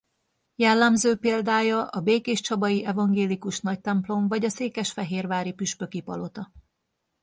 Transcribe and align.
Jellemző 0.55 1.15
példája 1.15 1.87
a 1.87 2.01
békéscsabai 2.01 2.85
evangélikus 2.85 3.59
nagytemplom 3.59 4.27
vagy 4.27 4.45
a 4.45 4.49
székesfehérvári 4.49 5.53
püspöki 5.53 6.01
palota. 6.01 6.51